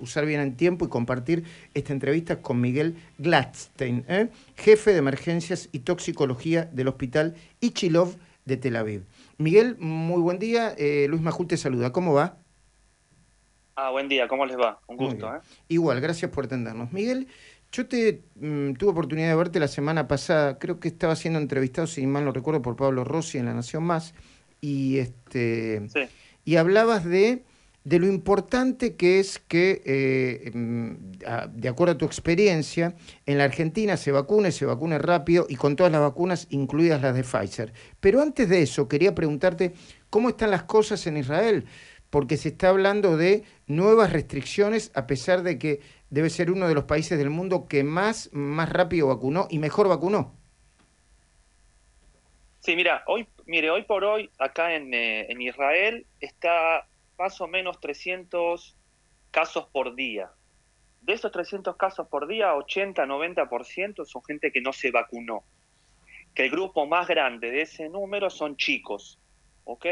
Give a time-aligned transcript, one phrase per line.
[0.00, 1.44] usar bien el tiempo y compartir
[1.74, 4.28] esta entrevista con Miguel Gladstein, ¿eh?
[4.56, 9.04] jefe de emergencias y toxicología del Hospital Ichilov de Tel Aviv.
[9.36, 10.74] Miguel, muy buen día.
[10.76, 11.92] Eh, Luis Majul te saluda.
[11.92, 12.38] ¿Cómo va?
[13.76, 14.26] Ah, buen día.
[14.26, 14.80] ¿Cómo les va?
[14.88, 15.32] Un gusto.
[15.32, 15.38] ¿eh?
[15.68, 16.92] Igual, gracias por atendernos.
[16.92, 17.28] Miguel,
[17.70, 20.58] yo te mm, tuve oportunidad de verte la semana pasada.
[20.58, 23.84] Creo que estaba siendo entrevistado, si mal no recuerdo, por Pablo Rossi en La Nación
[23.84, 24.14] Más.
[24.60, 25.86] Y, este,
[26.44, 27.44] y hablabas de
[27.88, 30.92] de lo importante que es que, eh, mm,
[31.54, 35.74] de acuerdo a tu experiencia, en la Argentina se vacune, se vacune rápido y con
[35.74, 37.72] todas las vacunas, incluidas las de Pfizer.
[37.98, 39.72] Pero antes de eso, quería preguntarte
[40.10, 41.64] cómo están las cosas en Israel,
[42.10, 46.74] porque se está hablando de nuevas restricciones, a pesar de que debe ser uno de
[46.74, 50.34] los países del mundo que más, más rápido vacunó y mejor vacunó.
[52.60, 56.86] Sí, mira, hoy, mire, hoy por hoy acá en, eh, en Israel está
[57.18, 58.76] más o menos 300
[59.30, 60.30] casos por día.
[61.02, 65.42] De esos 300 casos por día, 80-90% son gente que no se vacunó.
[66.34, 69.18] Que el grupo más grande de ese número son chicos.
[69.64, 69.86] ¿Ok?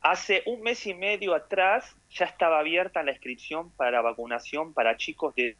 [0.00, 5.34] Hace un mes y medio atrás ya estaba abierta la inscripción para vacunación para chicos
[5.34, 5.56] de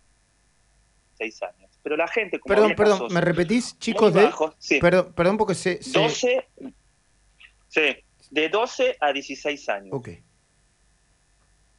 [1.19, 1.70] 6 años.
[1.82, 2.38] Pero la gente...
[2.38, 3.78] Como perdón, perdón, ¿me repetís?
[3.78, 4.30] Chicos de...
[4.58, 4.78] sí.
[4.80, 5.80] Perdón, perdón porque se...
[5.92, 6.48] 12...
[7.69, 7.97] Sí,
[8.30, 9.91] de 12 a 16 años.
[9.92, 10.08] Ok.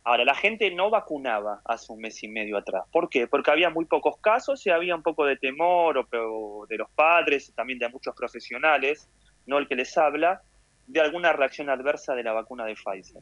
[0.03, 2.83] Ahora, la gente no vacunaba hace un mes y medio atrás.
[2.91, 3.27] ¿Por qué?
[3.27, 7.53] Porque había muy pocos casos y había un poco de temor o, de los padres,
[7.55, 9.07] también de muchos profesionales,
[9.45, 10.41] no el que les habla,
[10.87, 13.21] de alguna reacción adversa de la vacuna de Pfizer.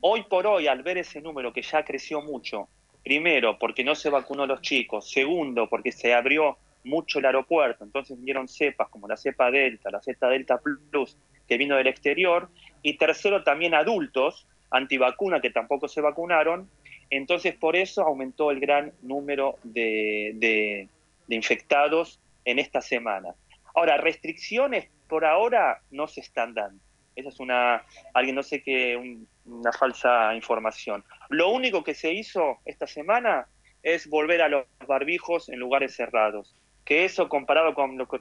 [0.00, 2.68] Hoy por hoy, al ver ese número que ya creció mucho,
[3.04, 7.84] primero porque no se vacunó a los chicos, segundo porque se abrió mucho el aeropuerto,
[7.84, 12.48] entonces vinieron cepas como la cepa Delta, la cepa Delta Plus, que vino del exterior,
[12.82, 16.68] y tercero también adultos, antivacuna que tampoco se vacunaron,
[17.10, 20.88] entonces por eso aumentó el gran número de,
[21.28, 23.34] infectados en esta semana.
[23.74, 26.82] Ahora, restricciones por ahora no se están dando.
[27.14, 27.82] Esa es una,
[28.12, 31.04] alguien no sé qué, una falsa información.
[31.30, 33.46] Lo único que se hizo esta semana
[33.82, 36.54] es volver a los barbijos en lugares cerrados
[36.86, 38.18] que eso comparado con lo que,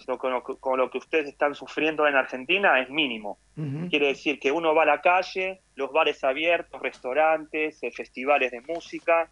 [0.60, 3.38] con lo que ustedes están sufriendo en Argentina es mínimo.
[3.92, 8.62] Quiere decir que uno va a la calle, los bares abiertos, restaurantes, eh, festivales de
[8.62, 9.30] música,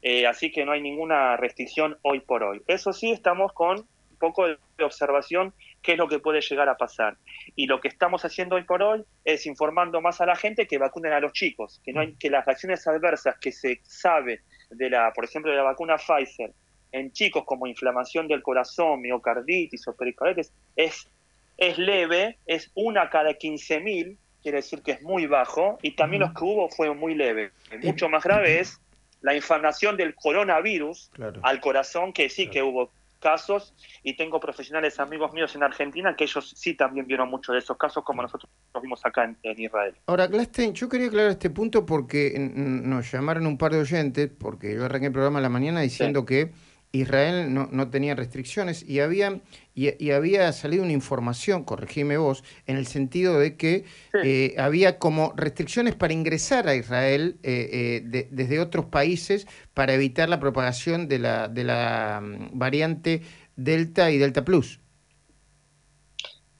[0.00, 2.62] eh, así que no hay ninguna restricción hoy por hoy.
[2.68, 5.52] Eso sí, estamos con un poco de observación
[5.82, 7.16] qué es lo que puede llegar a pasar.
[7.56, 10.78] Y lo que estamos haciendo hoy por hoy es informando más a la gente que
[10.78, 14.88] vacunen a los chicos, que no hay que las reacciones adversas que se sabe de
[14.88, 16.52] la, por ejemplo, de la vacuna Pfizer
[16.92, 21.08] en chicos como inflamación del corazón, miocarditis o pericarditis es,
[21.56, 26.32] es leve, es una cada 15.000, quiere decir que es muy bajo, y también los
[26.32, 27.52] que hubo fue muy leve.
[27.82, 28.80] Mucho más grave es
[29.20, 31.10] la inflamación del coronavirus
[31.42, 36.24] al corazón, que sí que hubo casos, y tengo profesionales amigos míos en Argentina que
[36.24, 39.94] ellos sí también vieron muchos de esos casos, como nosotros los vimos acá en, Israel.
[40.06, 44.74] Ahora, Glastein, yo quería aclarar este punto porque nos llamaron un par de oyentes, porque
[44.74, 46.52] yo arranqué el programa en la mañana diciendo que
[46.92, 49.40] Israel no, no, tenía restricciones y había,
[49.74, 53.84] y, había salido una información, corregime vos, en el sentido de que
[54.24, 60.28] eh, había como restricciones para ingresar a Israel eh, eh, desde otros países para evitar
[60.28, 63.22] la propagación de la, de la mm, variante
[63.56, 64.80] Delta y Delta Plus.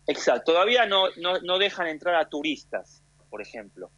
[0.07, 3.91] Exacto, todavía no, no, dejan entrar a turistas, por ejemplo,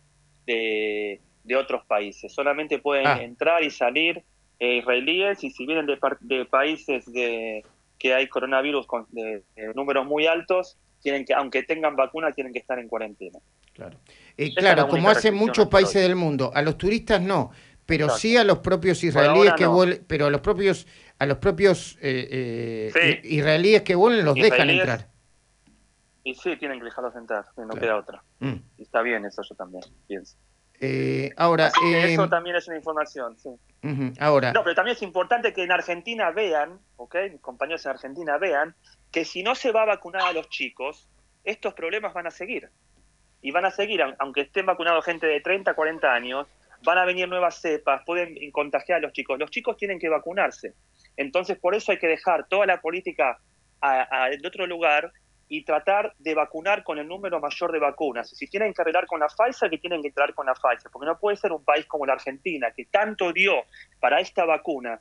[0.44, 3.22] de, de otros países, solamente pueden ah.
[3.22, 4.24] entrar y salir
[4.60, 7.64] eh, israelíes y si vienen de, de países de,
[7.98, 9.42] que hay coronavirus con de,
[9.74, 13.38] números muy altos, tienen que, aunque tengan vacuna, tienen que estar en cuarentena.
[13.72, 13.98] Claro,
[14.36, 17.50] eh, claro como hacen muchos países del mundo, a los turistas no,
[17.86, 20.86] pero sí a los propios israelíes que vuelven, pero a los propios
[21.18, 25.08] a los propios eh, israelíes que vuelven los dejan entrar.
[26.22, 28.22] Y sí, tienen que dejarlos entrar, no queda otra.
[28.40, 28.56] Mm.
[28.76, 30.36] Y está bien eso yo también pienso.
[30.82, 33.50] Eh, ahora, eso también es una información, sí.
[34.18, 34.52] ahora.
[34.52, 37.16] No, pero también es importante que en Argentina vean, ¿ok?
[37.30, 38.74] Mis compañeros en Argentina vean
[39.12, 41.06] que si no se va a vacunar a los chicos,
[41.44, 42.70] estos problemas van a seguir.
[43.42, 46.46] Y van a seguir, aunque estén vacunados gente de 30, 40 años,
[46.82, 49.38] van a venir nuevas cepas, pueden contagiar a los chicos.
[49.38, 50.74] Los chicos tienen que vacunarse.
[51.16, 53.38] Entonces, por eso hay que dejar toda la política
[53.82, 55.12] en otro lugar
[55.52, 58.30] y tratar de vacunar con el número mayor de vacunas.
[58.30, 61.06] Si tienen que arreglar con la Pfizer, que tienen que entrar con la Pfizer, porque
[61.06, 63.54] no puede ser un país como la Argentina, que tanto dio
[63.98, 65.00] para esta vacuna.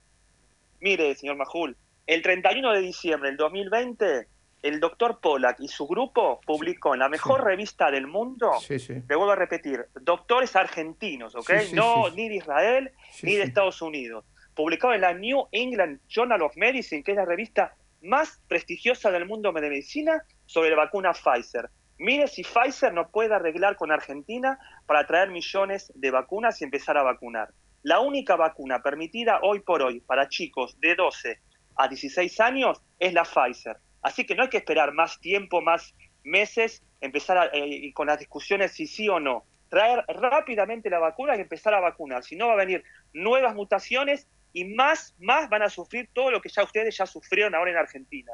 [0.80, 4.28] Mire, señor Majul, el 31 de diciembre del 2020
[4.64, 9.32] el doctor Pollack y su grupo publicó en la mejor revista del mundo, le vuelvo
[9.32, 11.52] a repetir, doctores argentinos, ¿ok?
[11.74, 12.92] no ni de Israel
[13.22, 14.26] ni de Estados Unidos.
[14.56, 19.26] Publicado en la New England Journal of Medicine, que es la revista más prestigiosa del
[19.26, 21.70] mundo de medicina, sobre la vacuna Pfizer.
[22.00, 24.58] Mire si Pfizer no puede arreglar con Argentina
[24.88, 27.50] para traer millones de vacunas y empezar a vacunar.
[27.84, 31.40] La única vacuna permitida hoy por hoy para chicos de 12
[31.76, 33.78] a 16 años es la Pfizer.
[34.02, 35.94] Así que no hay que esperar más tiempo, más
[36.24, 39.46] meses, empezar eh, con las discusiones si sí o no.
[39.70, 42.24] Traer rápidamente la vacuna y empezar a vacunar.
[42.24, 46.42] Si no, va a venir nuevas mutaciones y más, más van a sufrir todo lo
[46.42, 48.32] que ya ustedes ya sufrieron ahora en Argentina.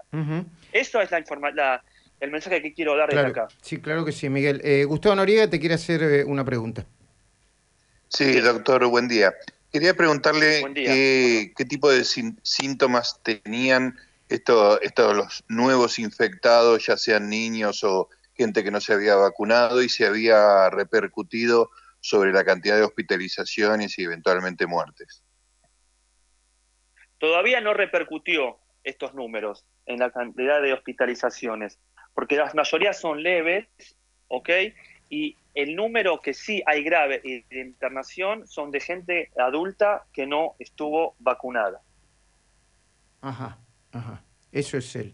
[0.71, 1.83] Eso es la,
[2.19, 3.47] el mensaje que quiero dar desde acá.
[3.61, 4.61] Sí, claro que sí, Miguel.
[4.63, 6.85] Eh, Gustavo Noriega te quiere hacer eh, una pregunta.
[8.07, 9.33] Sí, doctor, buen día.
[9.71, 17.83] Quería preguntarle qué, tipo de síntomas tenían estos, estos los nuevos infectados, ya sean niños
[17.83, 22.83] o gente que no se había vacunado y si había repercutido sobre la cantidad de
[22.83, 25.23] hospitalizaciones y eventualmente muertes.
[27.17, 31.79] Todavía no repercutió estos números en la cantidad de hospitalizaciones,
[32.15, 33.67] porque las mayorías son leves,
[34.29, 34.49] ¿ok?
[35.09, 40.55] Y el número que sí hay grave de internación son de gente adulta que no
[40.57, 41.81] estuvo vacunada.
[43.21, 43.59] Ajá,
[43.91, 44.23] ajá.
[44.51, 45.13] Eso es el.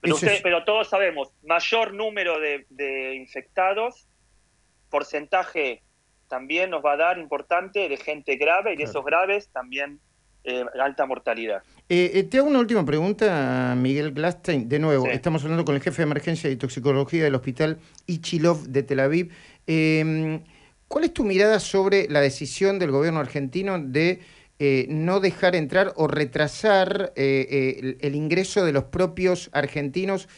[0.00, 4.08] Pero, pero todos sabemos, mayor número de, infectados,
[4.90, 5.82] porcentaje
[6.28, 10.00] también nos va a dar importante de gente grave y de esos graves también
[10.44, 11.62] eh, alta mortalidad.
[11.88, 14.68] Eh, eh, te hago una última pregunta, Miguel Glastein.
[14.68, 18.82] De nuevo, estamos hablando con el jefe de emergencia y toxicología del hospital Ichilov de
[18.82, 19.30] Tel Aviv.
[19.68, 20.42] Em,
[20.88, 24.20] ¿Cuál es tu mirada sobre la decisión del gobierno argentino de
[24.88, 30.28] no dejar entrar o retrasar el, ingreso de los propios argentinos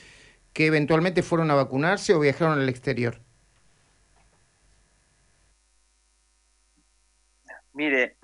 [0.54, 3.20] que eventualmente fueron a vacunarse o viajaron al exterior?
[7.74, 8.16] Mire,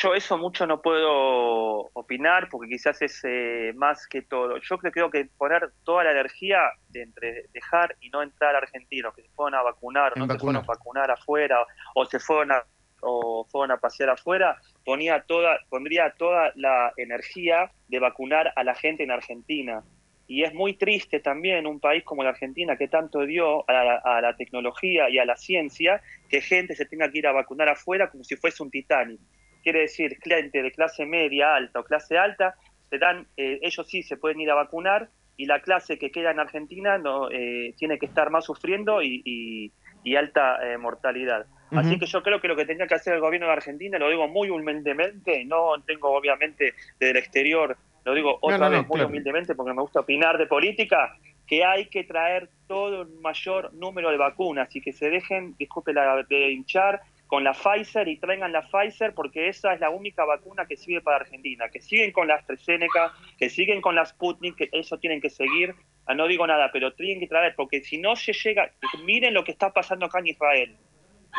[0.00, 4.58] yo eso mucho no puedo opinar porque quizás es eh, más que todo.
[4.58, 6.58] Yo creo que poner toda la energía
[6.90, 10.62] de entre dejar y no entrar argentinos que se fueron a vacunar no se fueron
[10.62, 12.64] a vacunar afuera o se fueron a
[13.00, 18.74] o fueron a pasear afuera, ponía toda, pondría toda la energía de vacunar a la
[18.74, 19.84] gente en Argentina.
[20.26, 23.96] Y es muy triste también un país como la Argentina que tanto dio a la,
[23.98, 27.68] a la tecnología y a la ciencia que gente se tenga que ir a vacunar
[27.68, 29.20] afuera como si fuese un Titanic
[29.68, 32.54] quiere decir cliente de clase media, alta o clase alta,
[32.88, 36.30] se dan, eh, ellos sí se pueden ir a vacunar y la clase que queda
[36.30, 39.70] en Argentina no eh, tiene que estar más sufriendo y,
[40.16, 41.44] alta eh, mortalidad.
[41.70, 44.08] Así que yo creo que lo que tenía que hacer el gobierno de Argentina, lo
[44.08, 47.76] digo muy humildemente, no tengo obviamente desde el exterior,
[48.06, 51.14] lo digo otra vez muy humildemente porque me gusta opinar de política,
[51.46, 55.92] que hay que traer todo el mayor número de vacunas y que se dejen, disculpe
[55.92, 60.24] la de hinchar con la Pfizer y traigan la Pfizer porque esa es la única
[60.24, 64.56] vacuna que sirve para Argentina, que siguen con la AstraZeneca, que siguen con la Sputnik,
[64.56, 65.74] que eso tienen que seguir,
[66.06, 68.72] ah, no digo nada, pero tienen que traer, porque si no se llega,
[69.04, 70.76] miren lo que está pasando acá en Israel,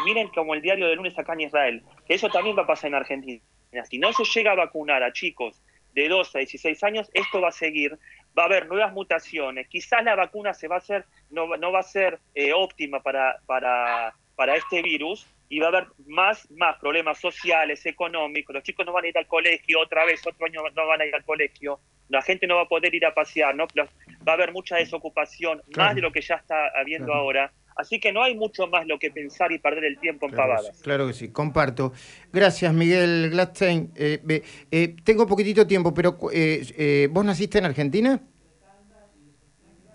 [0.06, 2.90] miren como el diario de lunes acá en Israel, que eso también va a pasar
[2.90, 3.42] en Argentina,
[3.90, 5.60] si no se llega a vacunar a chicos
[5.94, 7.98] de 12 a 16 años, esto va a seguir,
[8.38, 11.80] va a haber nuevas mutaciones, quizás la vacuna se va a hacer, no, no va
[11.80, 16.78] a ser eh, óptima para, para, para este virus, y va a haber más, más
[16.78, 20.62] problemas sociales, económicos, los chicos no van a ir al colegio otra vez, otro año
[20.76, 23.56] no van a ir al colegio, la gente no va a poder ir a pasear,
[23.56, 23.66] ¿no?
[23.76, 27.52] va a haber mucha desocupación, más de lo que ya está habiendo ahora.
[27.76, 30.82] Así que no hay mucho más lo que pensar y perder el tiempo en pavadas.
[30.84, 31.94] claro que sí, comparto.
[32.32, 33.94] Gracias, Miguel Gladstein.
[33.96, 38.22] Eh, eh, tengo poquitito tiempo, pero eh, ¿vos naciste en Argentina?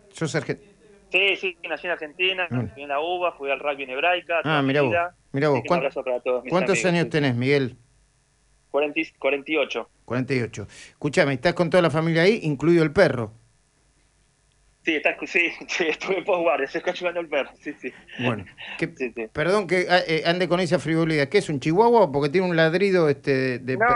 [0.09, 0.74] ¿Sos argentino?
[1.15, 4.41] Sí, sí, nací en Argentina, nací en la UBA, jugué al rugby en hebraica.
[4.43, 4.97] Ah, mira vos.
[5.31, 5.63] Mira vos.
[6.49, 7.77] ¿Cuántos años tenés, Miguel?
[8.73, 9.89] 48.
[10.05, 10.67] 48.
[10.89, 13.33] Escúchame, ¿estás con toda la familia ahí, incluido el perro?
[14.85, 17.93] Sí, está, sí, sí, estuve en postguardia, se está ayudando el perro, sí, sí.
[18.19, 18.45] Bueno,
[19.33, 21.29] perdón que ah, eh, ande con esa frivolidad.
[21.29, 22.11] ¿Qué es un chihuahua?
[22.11, 23.77] Porque tiene un ladrido este de...
[23.77, 23.87] No,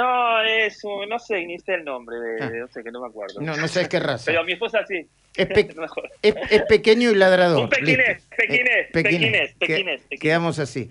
[0.00, 2.50] no, es un, no sé, ni sé el nombre, de, ah.
[2.50, 3.40] no sé, que no me acuerdo.
[3.40, 4.24] No, no sabes qué raza.
[4.26, 5.06] Pero mi esposa sí.
[5.36, 5.48] Es,
[6.22, 7.64] es, pequeño y ladrador.
[7.64, 10.90] Un pequinés, pequinés, pequinés, pequinés, Quedamos así.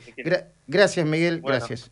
[0.68, 1.92] gracias, Miguel, gracias.